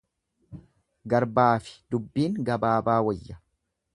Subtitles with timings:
[1.13, 3.41] Garbaafi dubbiin gabaabaa wayya.